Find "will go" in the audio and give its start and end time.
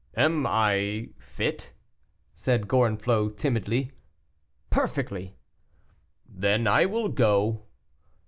6.87-7.65